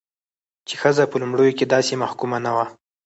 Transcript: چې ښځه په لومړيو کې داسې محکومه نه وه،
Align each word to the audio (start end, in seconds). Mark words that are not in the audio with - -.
چې 0.67 0.75
ښځه 0.81 1.03
په 1.11 1.15
لومړيو 1.21 1.57
کې 1.57 1.65
داسې 1.73 1.93
محکومه 2.03 2.37
نه 2.45 2.51
وه، 2.55 2.65